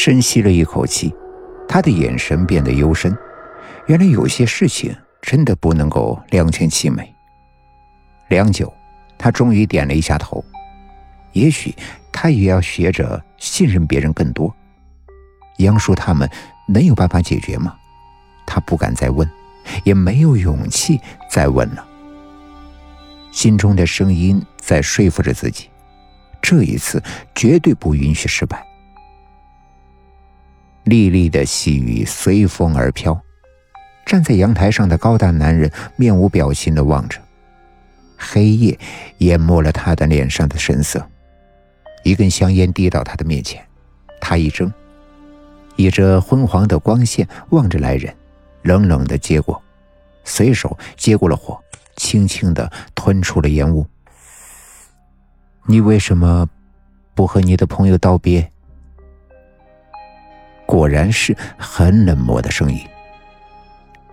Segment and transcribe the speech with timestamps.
[0.00, 1.12] 深吸了一口气，
[1.68, 3.12] 他的眼神变得幽深。
[3.86, 7.12] 原来有些事情真的不能够两全其美。
[8.28, 8.72] 良久，
[9.18, 10.44] 他终于点了一下头。
[11.32, 11.74] 也许
[12.12, 14.54] 他也要学着信任别人更多。
[15.56, 16.30] 杨叔他们
[16.68, 17.74] 能有办法解决吗？
[18.46, 19.28] 他不敢再问，
[19.82, 21.84] 也没有勇气再问了。
[23.32, 25.68] 心中的声音在说服着自己，
[26.40, 27.02] 这一次
[27.34, 28.64] 绝对不允许失败。
[30.88, 33.20] 沥沥的细雨随风而飘。
[34.06, 37.20] 站在阳台上的高大男人面无表情的望着，
[38.16, 38.78] 黑夜
[39.18, 41.06] 淹没了他的脸上的神色。
[42.04, 43.62] 一根香烟递到他的面前，
[44.18, 44.72] 他一怔，
[45.76, 48.14] 以着昏黄的光线望着来人，
[48.62, 49.62] 冷冷的接过，
[50.24, 51.62] 随手接过了火，
[51.96, 53.86] 轻轻的吞出了烟雾。
[55.66, 56.48] 你为什么
[57.14, 58.50] 不和你的朋友道别？
[60.88, 62.80] 果然是很冷漠的声音。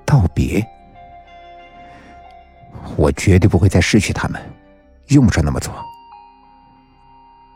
[0.03, 0.61] 道别，
[2.97, 4.41] 我绝对不会再失去他们，
[5.07, 5.73] 用不着那么做。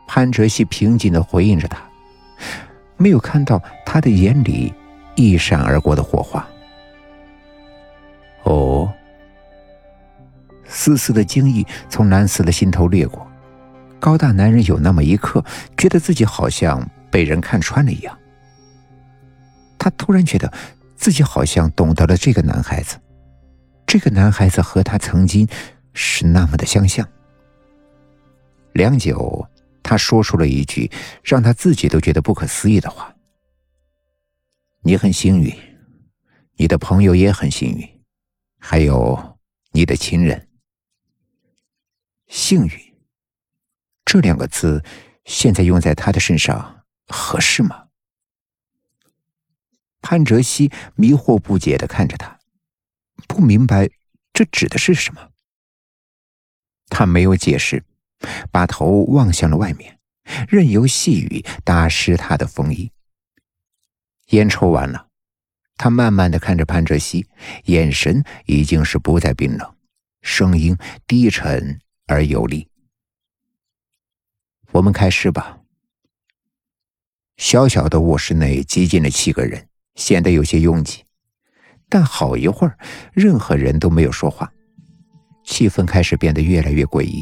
[0.07, 1.81] 潘哲熙平静的回应着他，
[2.95, 4.73] 没有看到他的眼里
[5.15, 6.47] 一闪而过的火花。
[8.43, 8.89] 哦，
[10.65, 13.29] 丝丝的惊异从蓝色的心头掠过，
[13.99, 15.43] 高大男人有那么一刻
[15.75, 18.17] 觉得自己好像被人看穿了一样，
[19.79, 20.53] 他突然觉得。
[20.99, 22.99] 自己好像懂得了这个男孩子，
[23.87, 25.47] 这个男孩子和他曾经
[25.93, 27.07] 是那么的相像。
[28.73, 29.47] 良久，
[29.81, 30.91] 他说出了一句
[31.23, 33.15] 让他自己都觉得不可思议的话
[34.83, 35.55] ：“你很幸运，
[36.57, 37.89] 你的朋友也很幸运，
[38.59, 39.39] 还有
[39.71, 40.49] 你的亲人。
[42.27, 42.71] 幸运
[44.03, 44.83] 这两个字，
[45.23, 47.85] 现在用在他的身上合适吗？”
[50.09, 52.39] 潘哲熙迷惑不解的看着他，
[53.27, 53.91] 不明白
[54.33, 55.29] 这指的是什么。
[56.87, 57.83] 他没有解释，
[58.51, 59.99] 把头望向了外面，
[60.47, 62.91] 任由细雨打湿他的风衣。
[64.29, 65.09] 烟抽完了，
[65.77, 67.27] 他慢慢的看着潘哲熙，
[67.65, 69.75] 眼神已经是不再冰冷，
[70.23, 70.75] 声音
[71.05, 72.67] 低沉而有力。
[74.71, 75.59] 我们开始吧。
[77.37, 79.68] 小小的卧室内挤进了七个人。
[79.95, 81.03] 显得有些拥挤，
[81.89, 82.77] 但好一会儿，
[83.13, 84.51] 任何人都没有说话，
[85.43, 87.21] 气氛开始变得越来越诡异。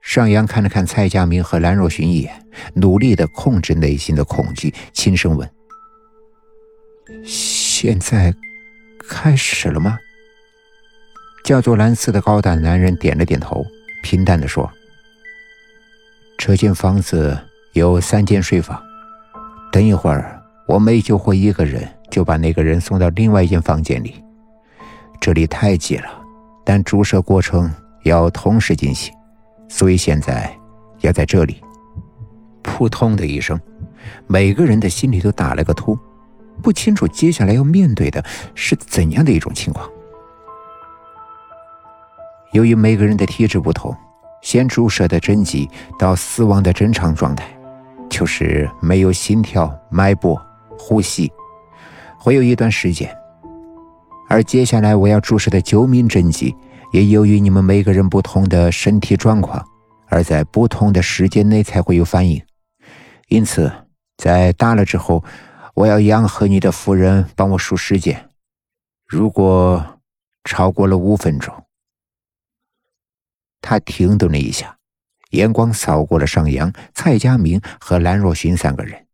[0.00, 5.50] 尚阳看了看蔡佳明和兰若寻一眼，努力的控制内心的恐惧，轻声问
[7.26, 8.32] ：“现在
[9.08, 9.98] 开始了吗？”
[11.42, 13.64] 叫做蓝斯的高大男人点了点头，
[14.02, 14.70] 平淡的说
[16.38, 17.36] ：“这间房子
[17.72, 18.80] 有三间睡房，
[19.72, 20.32] 等一会儿。”
[20.66, 24.22] 我每救活一个人，就把那个人送到另外一间房间里。
[25.20, 26.08] 这里太挤了，
[26.64, 27.72] 但注射过程
[28.02, 29.14] 要同时进行，
[29.68, 30.52] 所以现在
[31.00, 31.62] 要在这里。
[32.62, 33.58] 扑通的一声，
[34.26, 35.96] 每个人的心里都打了个突，
[36.60, 38.22] 不清楚接下来要面对的
[38.56, 39.88] 是怎样的一种情况。
[42.52, 43.96] 由于每个人的体质不同，
[44.42, 47.46] 先注射的针剂到死亡的正常状态，
[48.10, 50.40] 就是没有心跳、脉搏。
[50.78, 51.30] 呼吸
[52.18, 53.14] 会有一段时间，
[54.28, 56.54] 而接下来我要注射的救命针剂，
[56.92, 59.64] 也由于你们每个人不同的身体状况，
[60.08, 62.42] 而在不同的时间内才会有反应。
[63.28, 63.72] 因此，
[64.16, 65.22] 在打了之后，
[65.74, 68.30] 我要杨和你的夫人帮我数时间。
[69.06, 70.00] 如果
[70.44, 71.54] 超过了五分钟，
[73.60, 74.76] 他停顿了一下，
[75.30, 79.05] 眼光扫过了上扬、蔡佳明和兰若寻三个人。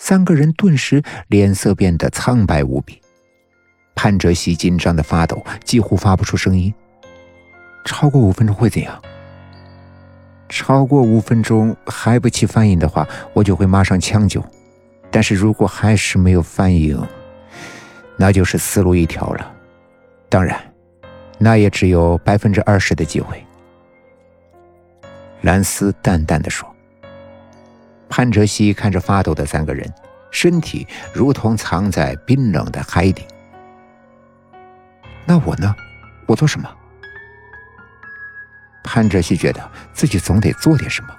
[0.00, 2.98] 三个人顿时脸色变得苍白无比，
[3.94, 6.72] 潘哲熙紧张的发抖，几乎发不出声音。
[7.84, 9.00] 超过五分钟会怎样？
[10.48, 14.42] 超过五分钟还不起反应的话，我就会马上抢救。
[15.10, 16.98] 但是如果还是没有反应，
[18.16, 19.52] 那就是死路一条了。
[20.30, 20.58] 当然，
[21.36, 23.44] 那也只有百分之二十的机会。
[25.42, 26.69] 蓝斯淡淡的说。
[28.10, 29.90] 潘哲熙看着发抖的三个人，
[30.32, 33.24] 身体如同藏在冰冷的海底。
[35.24, 35.74] 那我呢？
[36.26, 36.68] 我做什么？
[38.82, 41.14] 潘哲熙觉得自己总得做点什么。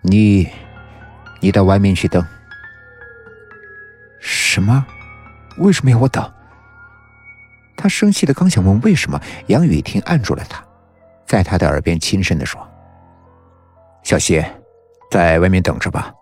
[0.00, 0.48] 你，
[1.40, 2.24] 你到外面去等。
[4.20, 4.86] 什么？
[5.58, 6.32] 为什么要我等？
[7.76, 10.64] 他生气的刚想问为什么，杨雨婷按住了他，
[11.26, 12.60] 在他的耳边轻声的说
[14.02, 14.48] ：“小谢。”
[15.10, 16.12] 在外面等着吧，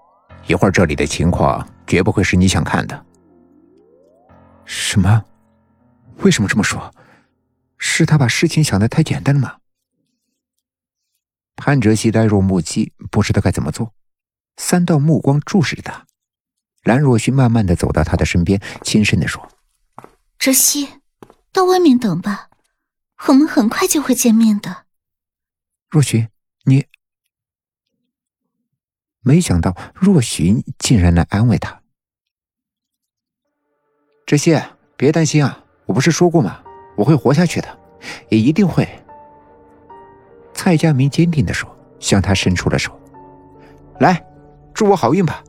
[0.47, 3.07] 一会儿这里的情况绝不会是你想看的。
[4.65, 5.25] 什么？
[6.19, 6.93] 为什么这么说？
[7.79, 9.57] 是他把事情想的太简单了吗？
[11.57, 13.93] 潘哲熙呆若木鸡，不知道该怎么做。
[14.57, 16.07] 三道目光注视着他。
[16.85, 19.49] 兰若虚慢慢的走到他的身边，轻声的说
[20.39, 20.89] ：“哲熙，
[21.53, 22.49] 到外面等吧，
[23.27, 24.85] 我们很快就会见面的。”
[25.91, 26.36] 若虚，你……
[29.27, 31.81] 没想到若寻竟然来安慰他。
[34.25, 34.57] 哲熙，
[34.97, 36.63] 别担心啊，我不是说过吗？
[36.97, 37.67] 我会活下去的，
[38.29, 38.89] 也一定会。
[40.55, 41.69] 蔡佳明坚定的说，
[41.99, 42.97] 向他伸出了手
[43.99, 44.25] ：“来，
[44.73, 45.43] 祝我好运吧。”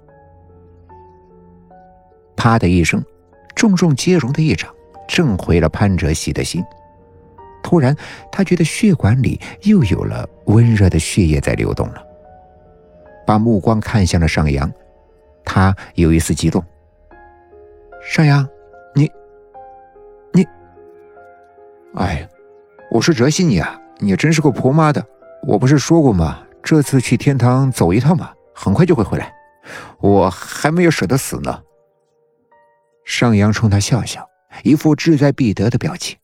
[2.35, 2.99] 啪的一声，
[3.55, 4.73] 重重接容的一掌
[5.07, 6.65] 震回了潘哲熙的心。
[7.61, 7.95] 突然，
[8.31, 12.06] 他觉得血管里又有了温热的血液在流动了。
[13.27, 14.71] 把目光看向了尚阳，
[15.43, 16.63] 他有一丝激动。
[18.01, 18.47] 尚阳，
[18.95, 19.11] 你，
[20.31, 20.47] 你，
[21.95, 22.25] 哎，
[22.89, 25.05] 我是哲熙你啊，你真是个婆妈的！
[25.43, 26.39] 我不是说过吗？
[26.63, 29.33] 这次去天堂走一趟嘛，很快就会回来，
[29.99, 31.61] 我还没有舍得死呢。
[33.03, 34.25] 尚阳冲他笑笑，
[34.63, 36.17] 一副志在必得的表情。